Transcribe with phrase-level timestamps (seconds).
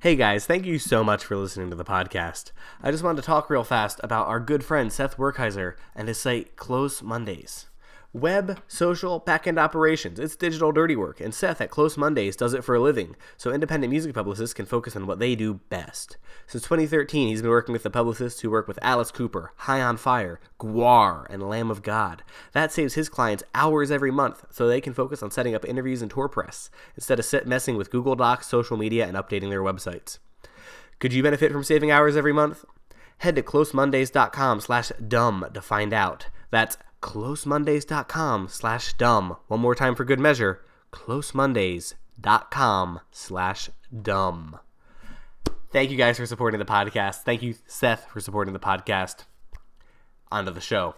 [0.00, 2.50] Hey guys, thank you so much for listening to the podcast.
[2.82, 6.18] I just wanted to talk real fast about our good friend Seth Werkheiser and his
[6.18, 7.66] site Close Mondays.
[8.14, 10.18] Web, social, backend operations.
[10.18, 13.50] It's digital dirty work, and Seth at Close Mondays does it for a living, so
[13.50, 16.18] independent music publicists can focus on what they do best.
[16.46, 19.96] Since 2013, he's been working with the publicists who work with Alice Cooper, High on
[19.96, 22.22] Fire, Gwar, and Lamb of God.
[22.52, 26.02] That saves his clients hours every month, so they can focus on setting up interviews
[26.02, 29.62] and tour press, instead of sit messing with Google Docs, social media, and updating their
[29.62, 30.18] websites.
[30.98, 32.66] Could you benefit from saving hours every month?
[33.18, 36.26] Head to closemondays.com slash dumb to find out.
[36.50, 39.36] That's closemondays.com slash dumb.
[39.48, 40.62] One more time for good measure,
[40.92, 43.68] closemondays.com slash
[44.02, 44.58] dumb.
[45.70, 47.22] Thank you guys for supporting the podcast.
[47.24, 49.24] Thank you, Seth, for supporting the podcast.
[50.30, 50.94] On to the show.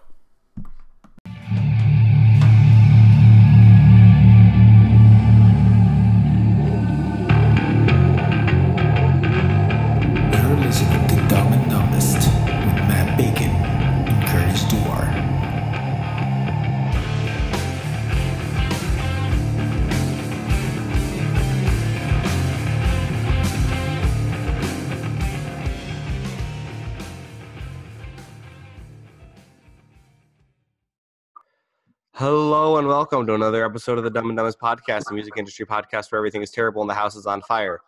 [32.16, 35.66] Hello and welcome to another episode of the Dumb and Dumbest podcast, the music industry
[35.66, 37.80] podcast where everything is terrible and the house is on fire.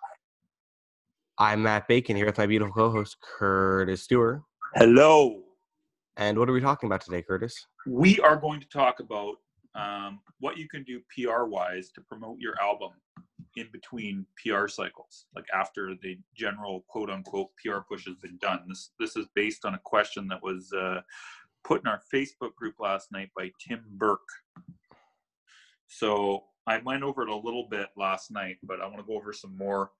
[1.38, 4.42] I'm Matt Bacon here with my beautiful co-host Curtis Stewart.
[4.74, 5.42] Hello.
[6.16, 7.68] And what are we talking about today, Curtis?
[7.86, 9.36] We are going to talk about
[9.76, 12.90] um, what you can do PR wise to promote your album
[13.54, 18.64] in between PR cycles, like after the general quote unquote PR push has been done.
[18.66, 21.00] This this is based on a question that was uh,
[21.66, 24.20] put in our Facebook group last night by Tim Burke.
[25.88, 29.16] So I went over it a little bit last night, but I want to go
[29.16, 29.90] over some more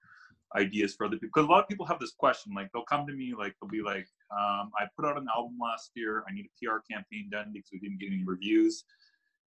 [0.54, 3.04] ideas for other people because a lot of people have this question like they'll come
[3.04, 6.22] to me like they'll be like um, i put out an album last year.
[6.28, 8.84] I need a pr campaign done because we didn't get any reviews.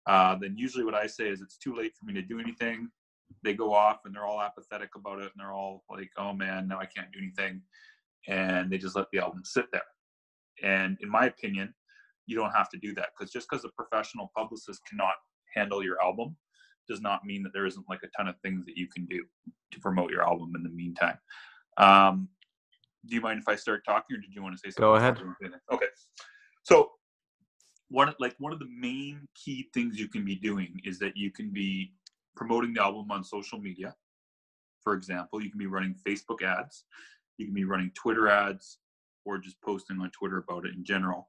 [0.06, 2.88] Uh, then usually what i say is it's too late for me to do anything.
[3.42, 6.68] They go off and they're all apathetic about it and they're all like oh man
[6.68, 7.60] now i can't do anything.
[8.28, 9.82] And they just let the album sit there.
[10.62, 11.74] And in my opinion
[12.26, 15.14] you don't have to do that because just because a professional publicist cannot
[15.54, 16.36] handle your album
[16.88, 19.24] does not mean that there isn't like a ton of things that you can do
[19.72, 21.18] to promote your album in the meantime.
[21.78, 22.28] Um,
[23.06, 24.82] do you mind if I start talking, or did you want to say something?
[24.82, 25.18] Go ahead.
[25.72, 25.86] Okay.
[26.62, 26.90] So
[27.88, 31.30] one like one of the main key things you can be doing is that you
[31.30, 31.92] can be
[32.36, 33.94] promoting the album on social media.
[34.82, 36.84] For example, you can be running Facebook ads,
[37.38, 38.78] you can be running Twitter ads,
[39.24, 41.28] or just posting on Twitter about it in general.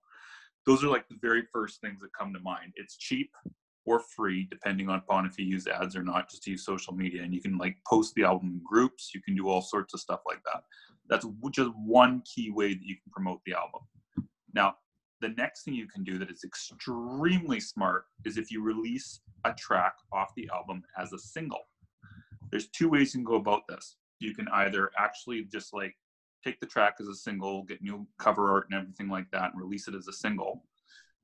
[0.66, 2.74] Those are like the very first things that come to mind.
[2.76, 3.31] It's cheap
[3.86, 7.22] or free depending upon if you use ads or not just to use social media
[7.22, 9.12] and you can like post the album in groups.
[9.14, 10.64] You can do all sorts of stuff like that.
[11.08, 13.81] That's just one key way that you can promote the album.
[14.54, 14.75] Now
[15.22, 19.54] the next thing you can do that is extremely smart is if you release a
[19.54, 21.68] track off the album as a single.
[22.52, 23.98] There's two ways you can go about this.
[24.20, 25.96] You can either actually just like
[26.45, 29.61] take the track as a single get new cover art and everything like that and
[29.61, 30.63] release it as a single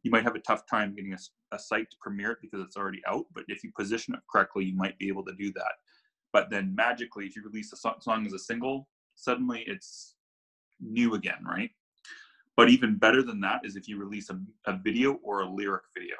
[0.03, 1.17] you might have a tough time getting a,
[1.55, 3.25] a, site to premiere it because it's already out.
[3.33, 5.73] But if you position it correctly, you might be able to do that.
[6.33, 10.15] But then magically, if you release a so- song as a single, suddenly it's
[10.79, 11.69] new again, right?
[12.57, 15.83] But even better than that is if you release a, a video or a lyric
[15.95, 16.15] video.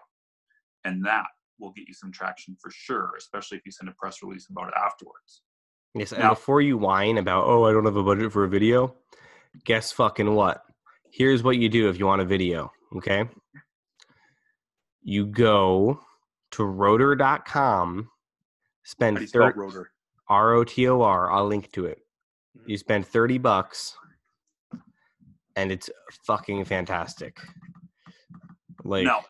[0.86, 1.28] And that
[1.60, 4.68] will get you some traction for sure, especially if you send a press release about
[4.68, 5.42] it afterwards.
[5.94, 8.50] Yes, and Now- before you whine about, oh, I don't have a budget for a
[8.50, 8.96] video,
[9.66, 10.64] guess fucking what?
[11.12, 13.28] Here's what you do if you want a video, okay?
[15.04, 16.00] You go
[16.52, 18.10] to rotor.com, How
[18.84, 19.92] spend do 30, rotor?
[20.30, 22.00] R O T O R, I'll link to it.
[22.58, 22.70] Mm-hmm.
[22.70, 23.98] You spend 30 bucks
[25.58, 25.90] and it's
[26.26, 27.38] fucking fantastic.
[28.86, 29.26] Like, Now,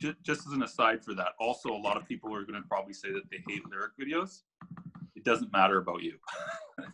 [0.00, 2.66] ju- just as an aside for that, also a lot of people are going to
[2.66, 4.42] probably say that they hate lyric videos.
[5.26, 6.14] Doesn't matter about you.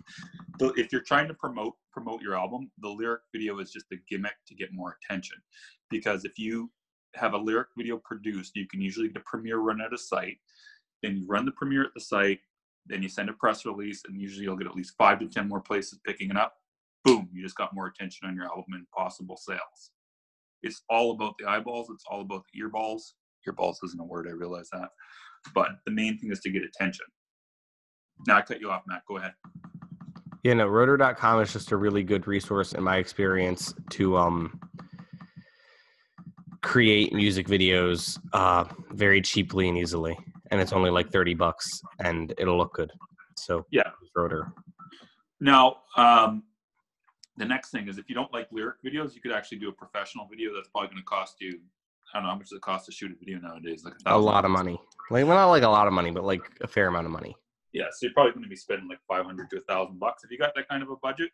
[0.60, 3.96] So if you're trying to promote promote your album, the lyric video is just a
[4.08, 5.36] gimmick to get more attention.
[5.90, 6.70] Because if you
[7.16, 10.36] have a lyric video produced, you can usually get a premiere run at a site.
[11.02, 12.38] Then you run the premiere at the site.
[12.86, 15.48] Then you send a press release, and usually you'll get at least five to ten
[15.48, 16.54] more places picking it up.
[17.04, 17.28] Boom!
[17.32, 19.90] You just got more attention on your album and possible sales
[20.62, 23.12] it's all about the eyeballs it's all about the earballs
[23.48, 24.88] earballs isn't a word i realize that
[25.54, 27.04] but the main thing is to get attention
[28.26, 29.32] now i cut you off matt go ahead
[30.44, 34.58] Yeah, no, rotor.com is just a really good resource in my experience to um
[36.62, 40.16] create music videos uh very cheaply and easily.
[40.50, 42.90] And it's only like 30 bucks and it'll look good.
[43.36, 43.90] So Yeah.
[44.14, 44.52] rotor.
[45.40, 46.42] Now, um,
[47.38, 49.72] the next thing is if you don't like lyric videos, you could actually do a
[49.72, 50.54] professional video.
[50.54, 51.58] That's probably going to cost you.
[52.12, 53.82] I don't know how much does it cost to shoot a video nowadays.
[53.84, 54.78] Like A thousand lot of money.
[55.10, 57.34] Like well, not like a lot of money, but like a fair amount of money.
[57.72, 60.30] Yeah, so you're probably going to be spending like 500 to a thousand bucks if
[60.30, 61.30] you got that kind of a budget.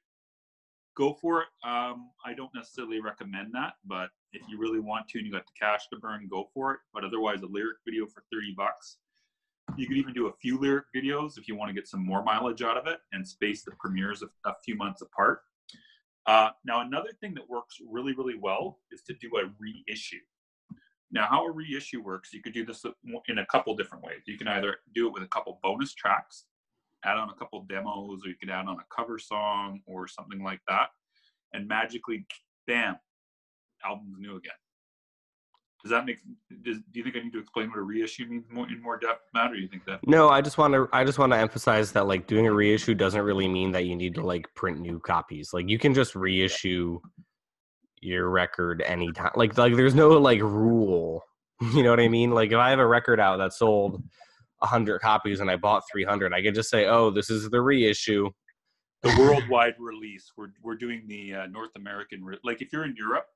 [0.96, 1.48] Go for it.
[1.64, 5.46] Um, I don't necessarily recommend that, but if you really want to and you got
[5.46, 6.80] the cash to burn, go for it.
[6.92, 8.98] But otherwise, a lyric video for 30 bucks.
[9.76, 12.24] You could even do a few lyric videos if you want to get some more
[12.24, 15.40] mileage out of it and space the premieres a, a few months apart.
[16.26, 20.18] Uh, now, another thing that works really, really well is to do a reissue.
[21.10, 22.84] Now, how a reissue works, you could do this
[23.28, 24.20] in a couple different ways.
[24.26, 26.44] You can either do it with a couple bonus tracks,
[27.04, 30.42] add on a couple demos, or you could add on a cover song or something
[30.42, 30.88] like that,
[31.54, 32.26] and magically,
[32.66, 32.96] bam,
[33.84, 34.52] album's new again.
[35.82, 36.18] Does that make?
[36.64, 38.98] Does, do you think I need to explain what a reissue means more in more
[38.98, 40.00] depth, Matt, or do you think that?
[40.06, 40.88] No, I just want to.
[40.92, 43.94] I just want to emphasize that like doing a reissue doesn't really mean that you
[43.94, 45.52] need to like print new copies.
[45.52, 47.00] Like you can just reissue
[48.00, 49.30] your record anytime.
[49.34, 51.22] Like like there's no like rule.
[51.74, 52.30] You know what I mean?
[52.30, 54.00] Like if I have a record out that sold
[54.62, 57.60] hundred copies and I bought three hundred, I could just say, "Oh, this is the
[57.60, 58.30] reissue."
[59.02, 60.32] the worldwide release.
[60.36, 62.24] We're we're doing the uh, North American.
[62.24, 63.26] Re- like if you're in Europe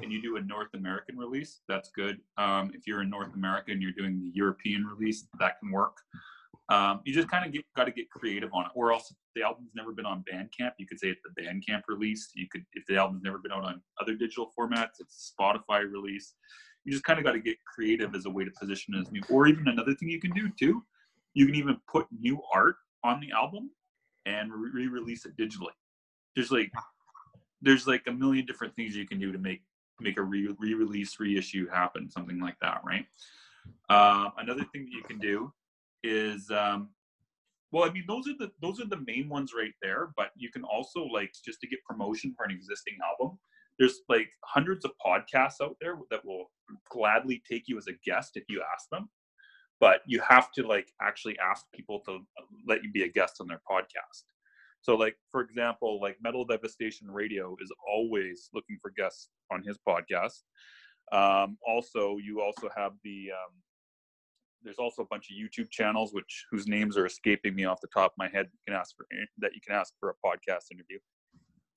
[0.00, 2.18] and you do a North American release, that's good.
[2.38, 5.96] Um, if you're in North America and you're doing the European release, that can work.
[6.68, 8.70] Um, you just kind of got to get creative on it.
[8.74, 12.30] Or else, the album's never been on Bandcamp, you could say it's the Bandcamp release.
[12.34, 16.34] You could, if the album's never been out on other digital formats, it's Spotify release.
[16.84, 19.12] You just kind of got to get creative as a way to position it as
[19.12, 19.22] new.
[19.30, 20.82] Or even another thing you can do too,
[21.34, 23.70] you can even put new art on the album
[24.26, 25.72] and re-release it digitally.
[26.34, 26.72] There's like
[27.60, 29.62] there's like a million different things you can do to make
[30.00, 33.06] make a re- re-release reissue happen, something like that, right?
[33.88, 35.52] Uh, another thing that you can do
[36.02, 36.90] is um,
[37.70, 40.50] well, I mean those are the those are the main ones right there, but you
[40.50, 43.38] can also like just to get promotion for an existing album.
[43.78, 46.50] There's like hundreds of podcasts out there that will
[46.90, 49.08] gladly take you as a guest if you ask them
[49.82, 52.20] but you have to like actually ask people to
[52.68, 54.22] let you be a guest on their podcast.
[54.80, 59.78] So like for example, like Metal Devastation Radio is always looking for guests on his
[59.86, 60.42] podcast.
[61.10, 63.54] Um, also, you also have the um,
[64.64, 67.88] there's also a bunch of YouTube channels which whose names are escaping me off the
[67.88, 68.48] top of my head.
[68.52, 69.06] You can ask for
[69.38, 70.98] that you can ask for a podcast interview.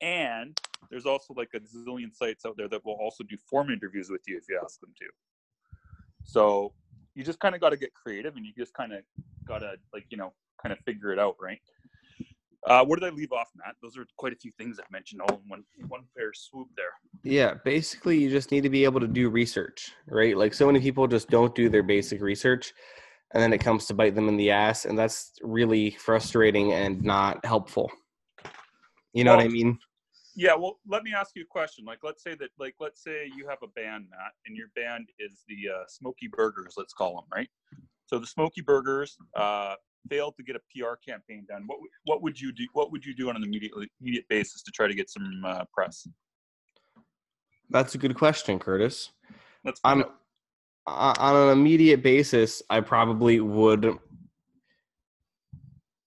[0.01, 0.59] And
[0.89, 4.21] there's also like a zillion sites out there that will also do form interviews with
[4.27, 5.05] you if you ask them to.
[6.23, 6.73] So
[7.15, 9.01] you just kind of got to get creative and you just kind of
[9.47, 11.59] got to like you know kind of figure it out right
[12.67, 15.21] uh, what did i leave off matt those are quite a few things i've mentioned
[15.21, 16.85] all in one one fair swoop there
[17.23, 20.37] Yeah, basically, you just need to be able to do research, right?
[20.37, 22.73] Like so many people just don't do their basic research,
[23.33, 27.03] and then it comes to bite them in the ass, and that's really frustrating and
[27.03, 27.91] not helpful.
[29.13, 29.79] You know what I mean?
[30.35, 33.29] yeah well let me ask you a question like let's say that like let's say
[33.35, 37.15] you have a band matt and your band is the uh, smoky burgers let's call
[37.15, 37.49] them right
[38.05, 39.75] so the smoky burgers uh,
[40.09, 43.03] failed to get a pr campaign done what, would- what would you do what would
[43.05, 43.71] you do on an immediate
[44.01, 46.07] immediate basis to try to get some uh, press
[47.71, 49.11] That's a good question, Curtis.
[49.83, 50.03] On
[50.85, 53.97] on on an immediate basis, I probably would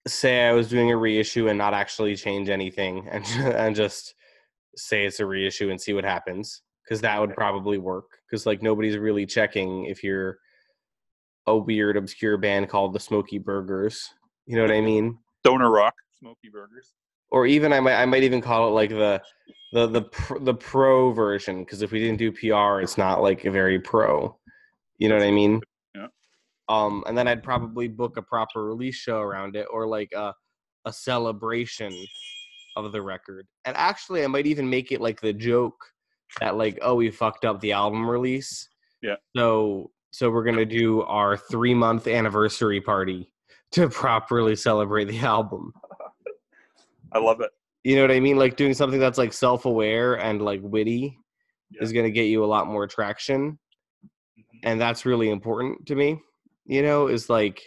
[0.06, 3.24] say I was doing a reissue and not actually change anything, and
[3.56, 4.14] and just
[4.76, 8.06] say it's a reissue and see what happens, because that would probably work.
[8.30, 10.38] Because like nobody's really checking if you're
[11.48, 14.14] a weird obscure band called the Smoky Burgers.
[14.46, 15.18] You know what I mean?
[15.40, 16.94] stoner rock smoky burgers
[17.30, 19.22] Or even I might I might even call it like the
[19.72, 23.44] the the pr- the pro version because if we didn't do PR, it's not like
[23.44, 24.36] a very pro.
[24.98, 25.60] You know what I mean?
[25.94, 26.06] Yeah.
[26.68, 30.34] Um, and then I'd probably book a proper release show around it, or like a
[30.86, 31.92] a celebration
[32.76, 33.46] of the record.
[33.66, 35.76] And actually, I might even make it like the joke
[36.40, 38.68] that like, oh, we fucked up the album release.
[39.02, 39.16] Yeah.
[39.36, 43.30] So so we're gonna do our three month anniversary party
[43.72, 45.72] to properly celebrate the album.
[47.12, 47.50] i love it
[47.84, 48.36] You know what I mean?
[48.36, 51.16] Like doing something that's like self aware and like witty
[51.80, 53.58] is going to get you a lot more traction.
[54.38, 54.60] Mhm.
[54.64, 56.20] And that's really important to me.
[56.66, 57.62] You know, is like,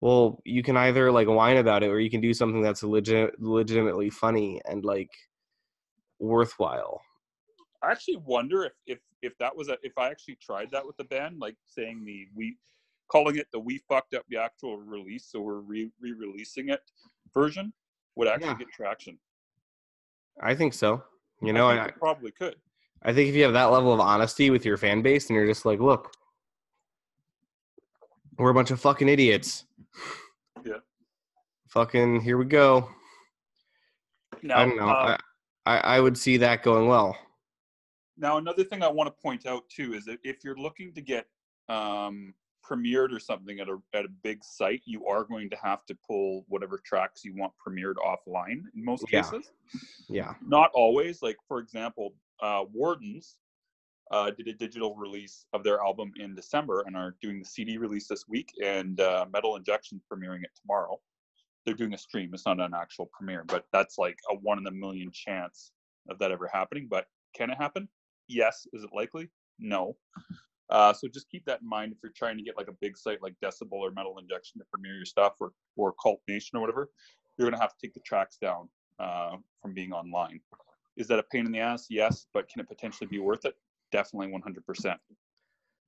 [0.00, 3.40] well, you can either like whine about it or you can do something that's legit,
[3.40, 5.10] legitimately funny and like
[6.18, 7.00] worthwhile.
[7.82, 10.96] I actually wonder if if if that was a if I actually tried that with
[10.96, 12.56] the band, like saying the we
[13.08, 16.80] calling it the we fucked up the actual release, so we're re re-releasing it
[17.34, 17.72] version
[18.16, 18.58] would actually Yeah.
[18.58, 19.18] get traction.
[20.40, 21.02] I think so.
[21.40, 22.56] You know, I, think I, it probably could.
[23.02, 25.46] I think if you have that level of honesty with your fan base and you're
[25.46, 26.12] just like, look,
[28.38, 29.64] we're a bunch of fucking idiots.
[30.64, 30.78] Yeah.
[31.68, 32.88] Fucking here we go.
[34.42, 34.88] Now, I don't know.
[34.88, 35.16] uh,
[35.66, 37.16] I, I I would see that going well.
[38.16, 41.00] Now, another thing I want to point out too is that if you're looking to
[41.00, 41.26] get
[41.68, 45.84] um, premiered or something at a at a big site, you are going to have
[45.86, 49.22] to pull whatever tracks you want premiered offline in most Yeah.
[49.22, 49.52] cases.
[50.08, 50.34] Yeah.
[50.46, 51.22] Not always.
[51.22, 53.38] Like for example, uh, Wardens
[54.10, 57.78] uh, did a digital release of their album in December and are doing the CD
[57.78, 61.00] release this week, and uh, Metal Injection premiering it tomorrow.
[61.64, 62.30] They're doing a stream.
[62.34, 65.72] It's not an actual premiere, but that's like a one in a million chance
[66.10, 66.88] of that ever happening.
[66.90, 67.88] But can it happen?
[68.32, 68.66] Yes.
[68.72, 69.30] Is it likely?
[69.58, 69.96] No.
[70.70, 72.96] Uh, so just keep that in mind if you're trying to get like a big
[72.96, 76.60] site like Decibel or Metal Injection to premiere your stuff or or Cvlt Nation or
[76.60, 76.90] whatever,
[77.36, 80.40] you're gonna have to take the tracks down uh, from being online.
[80.96, 81.86] Is that a pain in the ass?
[81.90, 83.54] Yes, but can it potentially be worth it?
[83.92, 84.96] Definitely 100%.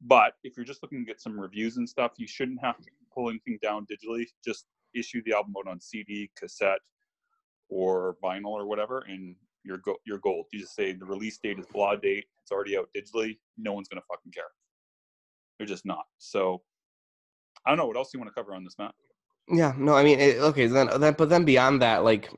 [0.02, 2.88] But if you're just looking to get some reviews and stuff, you shouldn't have to
[3.14, 4.26] pull anything down digitally.
[4.44, 6.80] Just issue the album out on CD, cassette,
[7.68, 10.46] or vinyl or whatever, and you're go- you're gold.
[10.52, 12.26] You just say the release date is blah date.
[12.44, 13.38] It's already out digitally.
[13.56, 14.44] No one's gonna fucking care.
[15.58, 16.04] They're just not.
[16.18, 16.62] So
[17.66, 18.92] I don't know what else you want to cover on this, Matt.
[19.48, 22.30] Yeah, no, I mean, it, okay, then, then, but then beyond that, like,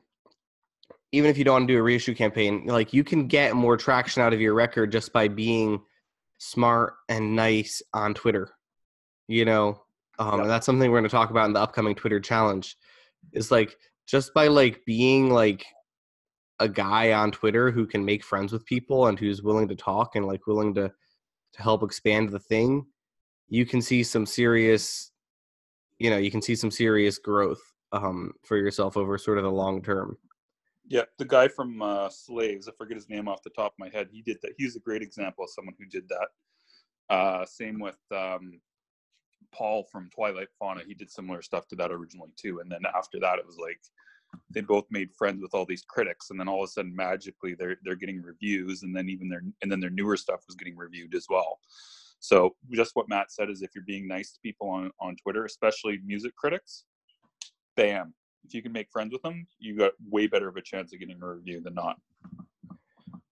[1.11, 3.77] even if you don't want to do a reissue campaign, like, you can get more
[3.77, 5.81] traction out of your record just by being
[6.37, 8.49] smart and nice on Twitter.
[9.27, 9.81] You know,
[10.19, 10.41] um, Yeah.
[10.41, 12.75] and that's something we're going to talk about in the upcoming Twitter challenge.
[13.33, 13.75] Is like
[14.07, 15.65] just by like being like
[16.59, 20.15] a guy on Twitter who can make friends with people and who's willing to talk
[20.15, 20.91] and like willing to
[21.53, 22.85] to help expand the thing,
[23.47, 25.11] you can see some serious
[25.99, 27.61] you know you can see some serious growth
[27.91, 30.17] um, for yourself over sort of the long term.
[30.89, 33.89] Yeah, the guy from uh, Slaves, I forget his name off the top of my
[33.89, 34.07] head.
[34.09, 34.53] He did that.
[34.57, 37.13] He's a great example of someone who did that.
[37.13, 38.61] Uh, same with um,
[39.51, 40.81] Paul from Twilight Fauna.
[40.85, 42.59] He did similar stuff to that originally too.
[42.59, 43.79] And then after that, it was like
[44.49, 47.55] they both made friends with all these critics, and then all of a sudden, magically,
[47.55, 50.75] they're they're getting reviews, and then even their and then their newer stuff was getting
[50.75, 51.59] reviewed as well.
[52.19, 55.45] So just what Matt said is, if you're being nice to people on on Twitter,
[55.45, 56.85] especially music critics,
[57.75, 58.13] bam,
[58.45, 60.99] if you can make friends with them, you got way better of a chance of
[60.99, 61.97] getting a review than not.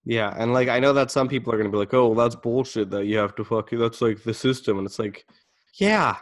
[0.06, 2.40] Yeah, and like I know that some people are gonna be like, "Oh, well, that's
[2.40, 2.92] bullshit.
[2.92, 3.72] That you have to fuck.
[3.72, 5.26] That's like the system." And it's like,
[5.80, 6.18] yeah,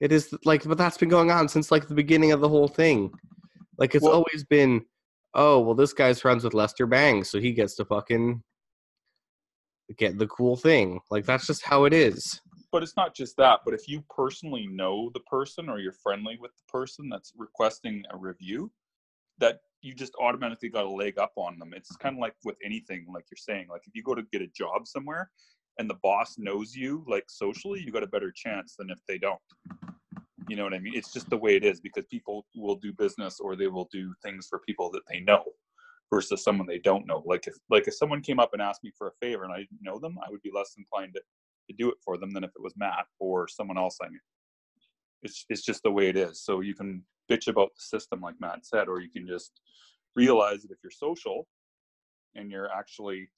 [0.00, 0.34] it is.
[0.44, 3.12] Like, but that's been going on since like the beginning of the whole thing.
[3.78, 4.86] Like, it's Well- always been,
[5.34, 8.42] oh, well, this guy's friends with Lester Bangs, so he gets to fucking
[9.96, 11.00] get the cool thing.
[11.10, 12.40] Like, that's just how it is.
[12.70, 13.60] But it's not just that.
[13.64, 18.02] But if you personally know the person or you're friendly with the person that's requesting
[18.10, 18.72] a review,
[19.38, 21.74] that you just automatically got a leg up on them.
[21.74, 23.66] It's kind of like with anything, like you're saying.
[23.68, 25.30] Like if you go to get a job somewhere
[25.78, 29.18] and the boss knows you, like socially, you got a better chance than if they
[29.18, 29.40] don't.
[30.52, 30.92] You know what I mean?
[30.94, 34.12] It's just the way it is because people will do business or they will do
[34.22, 35.44] things for people that they know
[36.10, 37.22] versus someone they don't know.
[37.24, 39.60] Like if like if someone came up and asked me for a favor and I
[39.60, 42.44] didn't know them, I would be less inclined to, to do it for them than
[42.44, 44.20] if it was Matt or someone else I knew.
[45.22, 46.44] It's it's just the way it is.
[46.44, 49.58] So you can bitch about the system like Matt said, or you can just
[50.14, 51.46] realize that if you're social
[52.34, 53.30] and you're actually,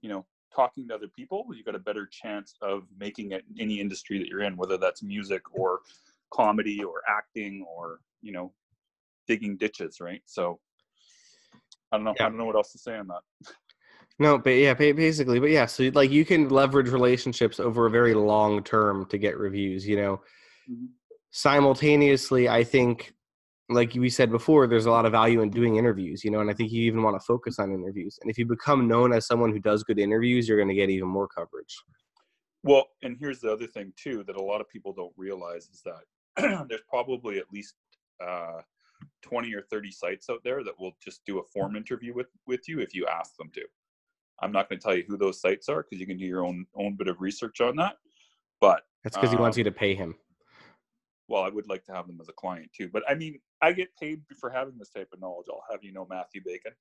[0.00, 0.24] you know,
[0.56, 4.18] talking to other people, you've got a better chance of making it in any industry
[4.18, 5.80] that you're in, whether that's music or
[6.32, 8.52] comedy or acting or, you know,
[9.26, 10.22] digging ditches, right?
[10.26, 10.60] So
[11.92, 12.14] I don't know.
[12.18, 12.26] Yeah.
[12.26, 13.22] I don't know what else to say on that.
[14.18, 18.12] No, but yeah, basically, but yeah, so like you can leverage relationships over a very
[18.12, 19.88] long term to get reviews.
[19.88, 20.22] You know,
[20.70, 20.88] Mhm.
[21.30, 23.14] simultaneously, I think,
[23.70, 26.22] like we said before, there's a lot of value in doing interviews.
[26.22, 28.18] You know, and I think you even want to focus on interviews.
[28.20, 30.90] And if you become known as someone who does good interviews, you're going to get
[30.90, 31.74] even more coverage.
[32.62, 35.80] Well, and here's the other thing too that a lot of people don't realize is
[35.86, 36.04] that
[36.68, 37.74] there's probably at least
[38.24, 38.60] uh,
[39.22, 42.68] 20 or 30 sites out there that will just do a form interview with with
[42.68, 43.62] you if you ask them to.
[44.42, 46.44] I'm not going to tell you who those sites are because you can do your
[46.44, 47.96] own own bit of research on that.
[48.60, 50.16] But That's because he wants Um, you to pay him.
[51.28, 52.88] well, I would like to have them as a client too.
[52.88, 55.46] But I mean, I get paid for having this type of knowledge.
[55.50, 56.72] I'll have you know, Matthew Bacon.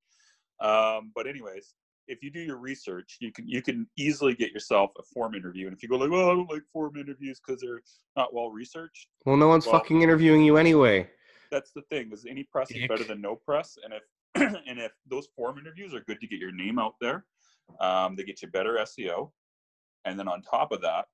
[0.59, 1.73] Um, but anyways,
[2.09, 5.67] if you do your research, you can you can easily get yourself a form interview.
[5.67, 7.81] And if you go like, well, I don't like form interviews because they're
[8.17, 11.09] not well researched, Well, no one's well- fucking interviewing you anyway.
[11.51, 12.11] that's the thing.
[12.11, 13.77] Is any press is better than no press.
[13.83, 14.03] And if
[14.67, 17.25] and if those form interviews are good to get your name out there,
[17.79, 19.31] um, they get you better SEO.
[20.05, 21.05] And then on top of that,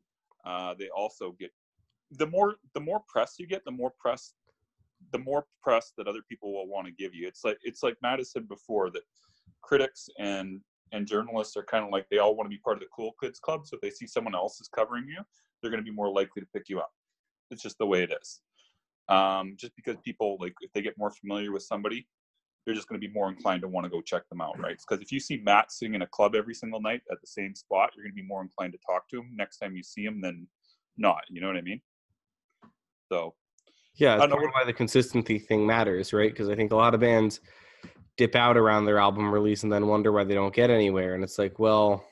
[0.45, 1.51] uh, they also get
[2.11, 4.33] the more the more press you get, the more press
[5.11, 7.27] the more press that other people will want to give you.
[7.27, 9.03] It's like it's like Matt has said before that
[9.61, 10.61] critics and
[10.91, 13.15] and journalists are kind of like they all want to be part of the cool
[13.21, 13.65] kids club.
[13.65, 15.17] So if they see someone else is covering you,
[15.61, 16.91] they're going to be more likely to pick you up.
[17.51, 18.41] It's just the way it is.
[19.07, 22.07] Um, just because people like if they get more familiar with somebody,
[22.65, 24.77] they're just going to be more inclined to want to go check them out, right?
[24.77, 27.53] Because if you see Matt sitting in a club every single night at the same
[27.53, 30.03] spot, you're going to be more inclined to talk to him next time you see
[30.03, 30.47] him than
[30.97, 31.21] not.
[31.29, 31.81] You know what I mean?
[33.11, 33.35] So
[33.95, 36.31] Yeah, I don't know why the consistency thing matters, right?
[36.31, 37.41] Because I think a lot of bands
[38.17, 41.15] dip out around their album release and then wonder why they don't get anywhere.
[41.15, 42.05] And it's like, well,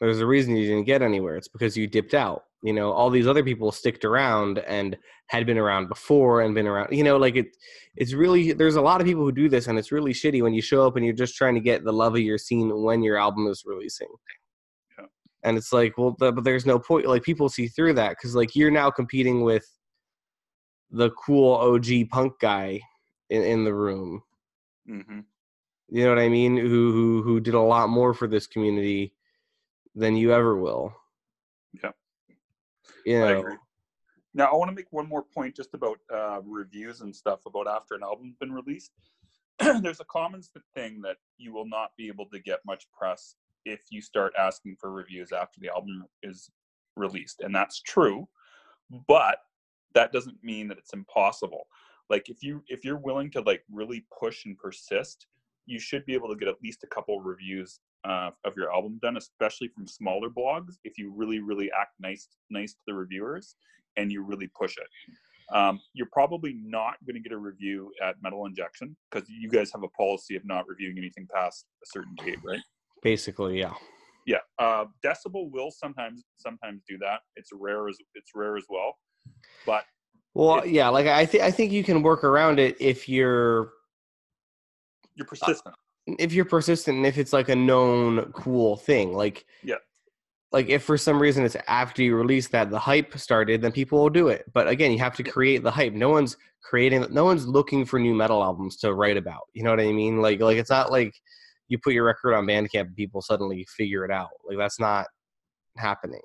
[0.00, 1.36] there's a reason you didn't get anywhere.
[1.36, 2.44] It's because you dipped out.
[2.62, 4.96] You know, all these other people sticked around and
[5.28, 6.92] had been around before and been around.
[6.92, 7.56] You know, like it.
[7.96, 10.54] It's really there's a lot of people who do this, and it's really shitty when
[10.54, 13.02] you show up and you're just trying to get the love of your scene when
[13.02, 14.08] your album is releasing.
[14.98, 15.06] Yeah.
[15.44, 17.06] And it's like, well, th- but there's no point.
[17.06, 19.66] Like people see through that because like you're now competing with
[20.90, 22.80] the cool OG punk guy
[23.30, 24.22] in, in the room.
[24.88, 25.20] Hmm
[25.88, 26.56] You know what I mean?
[26.56, 29.14] Who who who did a lot more for this community
[29.94, 30.94] than you ever will.
[31.82, 31.90] Yeah.
[33.04, 33.44] You know.
[34.34, 37.66] Now, I want to make one more point just about uh, reviews and stuff about
[37.66, 38.92] after an album's been released.
[39.58, 40.42] There's a common
[40.74, 44.76] thing that you will not be able to get much press if you start asking
[44.78, 46.50] for reviews after the album is
[46.94, 48.28] released, and that's true.
[49.08, 49.38] But
[49.94, 51.66] that doesn't mean that it's impossible.
[52.10, 55.26] Like if you if you're willing to like really push and persist,
[55.66, 58.98] you should be able to get at least a couple reviews uh, of your album
[59.02, 60.74] done, especially from smaller blogs.
[60.84, 63.56] If you really, really act nice, nice to the reviewers,
[63.96, 68.16] and you really push it, um, you're probably not going to get a review at
[68.22, 72.14] Metal Injection because you guys have a policy of not reviewing anything past a certain
[72.24, 72.60] date, right?
[73.02, 73.74] basically, yeah.
[74.26, 77.20] Yeah, uh, Decibel will sometimes sometimes do that.
[77.36, 78.98] It's rare as it's rare as well,
[79.64, 79.84] but
[80.38, 83.72] Well, If- yeah, like I think I think you can work around it if you're
[85.16, 85.74] you're persistent.
[86.06, 89.12] if you're persistent and if it's like a known cool thing.
[89.14, 89.74] Like Yeah.
[90.52, 93.98] Like if for some reason it's after you release that the hype started, then people
[94.00, 94.44] will do it.
[94.54, 95.92] But again, you have to create the hype.
[95.92, 99.42] No one's creating no one's looking for new metal albums to write about.
[99.54, 100.22] You know what I mean?
[100.22, 101.14] Like like it's not like
[101.66, 104.30] you put your record on Bandcamp and people suddenly figure it out.
[104.46, 105.06] Like that's not
[105.76, 106.22] happening.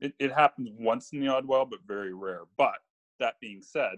[0.00, 2.40] it, it happens once in the odd while, but very rare.
[2.56, 2.74] But
[3.20, 3.96] that being said,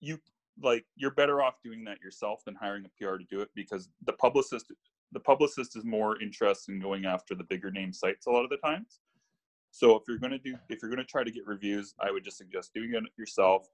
[0.00, 0.18] you
[0.62, 3.88] like you're better off doing that yourself than hiring a PR to do it because
[4.06, 4.72] the publicist
[5.12, 8.50] the publicist is more interested in going after the bigger name sites a lot of
[8.50, 9.00] the times.
[9.70, 12.38] So if you're gonna do if you're gonna try to get reviews, I would just
[12.38, 13.68] suggest doing it yourself,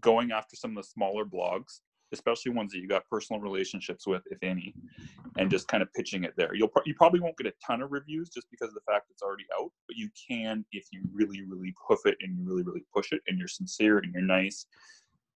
[0.00, 1.80] going after some of the smaller blogs,
[2.12, 4.74] especially ones that you got personal relationships with, if any,
[5.38, 6.54] and just kind of pitching it there.
[6.54, 9.06] You'll pro- you probably won't get a ton of reviews just because of the fact
[9.10, 12.62] it's already out, but you can if you really really hoof it and you really
[12.62, 14.66] really push it and you're sincere and you're nice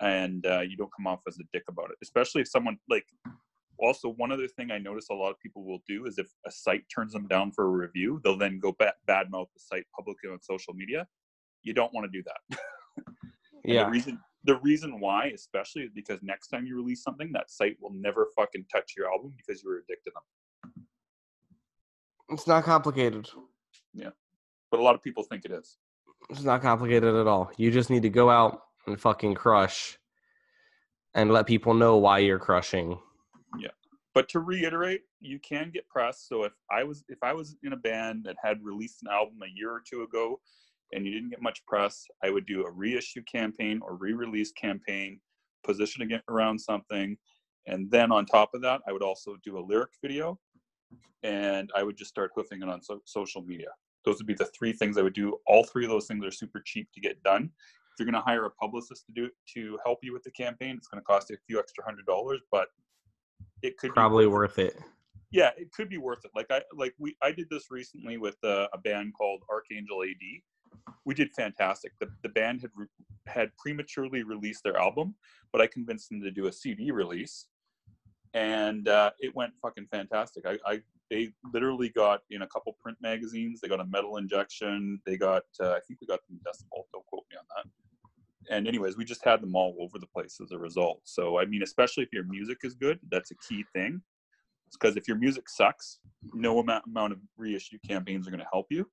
[0.00, 1.96] and uh, you don't come off as a dick about it.
[2.02, 3.07] Especially if someone like.
[3.81, 6.50] Also, one other thing I notice a lot of people will do is if a
[6.50, 10.28] site turns them down for a review, they'll then go ba- badmouth the site publicly
[10.28, 11.07] on social media.
[11.62, 12.59] You don't want to do that.
[13.64, 13.85] Yeah.
[13.85, 17.76] The reason the reason why, especially, is because next time you release something, that site
[17.82, 20.84] will never fucking touch your album because you were addicted to them.
[22.30, 23.28] It's not complicated.
[23.92, 24.08] Yeah.
[24.70, 25.76] But a lot of people think it is.
[26.30, 27.50] It's not complicated at all.
[27.58, 29.98] You just need to go out and fucking crush
[31.14, 32.98] and let people know why you're crushing.
[33.58, 33.68] Yeah.
[34.14, 36.24] But to reiterate, you can get press.
[36.26, 39.40] So if I was if I was in a band that had released an album
[39.44, 40.40] a year or two ago
[40.92, 45.20] and you didn't get much press, I would do a reissue campaign or re-release campaign,
[45.64, 47.16] position again around something,
[47.66, 50.38] and then on top of that, I would also do a lyric video,
[51.22, 53.68] and I would just start hoofing it on so- social media.
[54.05, 55.38] Those would be the three things I would do.
[55.46, 57.44] All three of those things are super cheap to get done.
[57.44, 60.31] If you're going to hire a publicist to do it to help you with the
[60.31, 62.68] campaign, it's going to cost you a few extra hundred dollars, but
[63.62, 64.83] it could be Probably worth it worth it.
[65.33, 68.37] yeah it could be worth it like i like we i did this recently with
[68.44, 70.16] uh, a band called archangel ad
[71.04, 71.92] we did fantastic.
[72.00, 72.70] The, the band had
[73.26, 75.14] had prematurely released their album
[75.52, 77.46] but i convinced them to do a cd release.
[78.35, 80.44] And uh, it went fucking fantastic.
[80.46, 83.61] I, I they literally got in a couple print magazines.
[83.61, 85.00] They got a metal injection.
[85.07, 86.85] They got uh, i think we got them decibel.
[86.92, 88.54] Don't quote me on that.
[88.54, 91.00] And anyways we just had them all over the place as a result.
[91.04, 94.02] So i mean especially if your music is good that's a key thing.
[94.70, 95.98] Because if your music sucks
[96.35, 98.87] no amount, amount of reissue campaigns are going to help you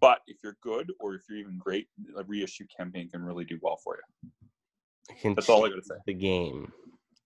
[0.00, 3.58] but if you're good or if you're even great a reissue campaign can really do
[3.62, 5.94] well for you can That's all I gotta say.
[6.06, 6.72] The game.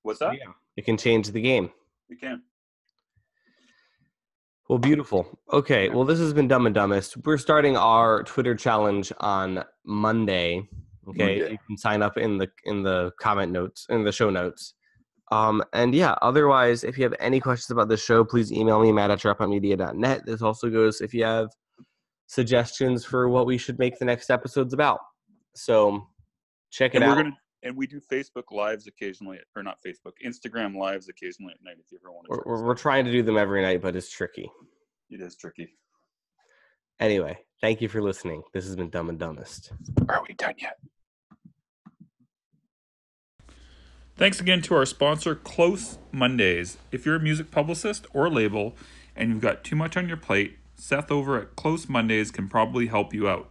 [0.02, 0.52] what's that Yeah.
[0.76, 1.70] It can change the game.
[2.08, 2.42] you can
[4.68, 5.38] Well, beautiful.
[5.52, 5.88] Okay.
[5.88, 7.16] Well, this has been Dumb and Dumbest.
[7.24, 10.68] We're starting our Twitter challenge on Monday.
[11.08, 11.38] Okay.
[11.38, 11.50] Monday.
[11.52, 14.74] You can sign up in the in the comment notes in the show notes.
[15.32, 18.92] Um, and yeah, otherwise, if you have any questions about the show, please email me,
[18.92, 20.24] matt at net.
[20.24, 21.48] This also goes if you have
[22.26, 25.00] suggestions for what we should make the next episodes about.
[25.54, 26.06] So
[26.70, 27.16] check it and we're out.
[27.22, 31.76] gonna and we do Facebook lives occasionally, or not Facebook, Instagram lives occasionally at night.
[31.80, 33.96] If you ever want to, We're, we're, we're trying to do them every night, but
[33.96, 34.50] it's tricky.
[35.10, 35.74] it is tricky.
[37.00, 38.42] Anyway, thank you for listening.
[38.54, 39.72] This has been Dumb and Dumbest.
[40.08, 40.78] Are we done yet?
[44.16, 46.78] Thanks again to our sponsor, Close Mondays.
[46.90, 48.74] If you're a music publicist or label
[49.14, 52.86] and you've got too much on your plate, Seth over at Close Mondays can probably
[52.86, 53.50] help you out.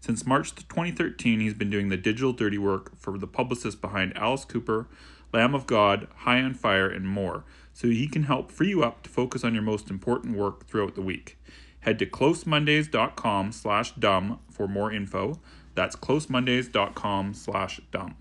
[0.00, 4.44] Since March 2013, he's been doing the digital dirty work for the publicist behind Alice
[4.44, 4.86] Cooper,
[5.32, 9.02] Lamb of God, High on Fire, and more, so he can help free you up
[9.02, 11.38] to focus on your most important work throughout the week.
[11.80, 15.40] Head to closemondays.com slash dumb for more info.
[15.74, 18.16] That's closemondays.com slash dumb.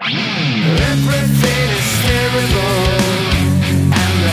[0.00, 3.00] Everything is terrible
[3.92, 4.30] and the